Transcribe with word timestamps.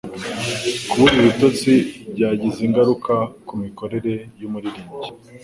Kubura 0.89 1.15
ibitotsi 1.21 1.73
byagize 2.13 2.59
ingaruka 2.67 3.13
kumikorere 3.47 4.13
yumuririmbyi. 4.39 5.09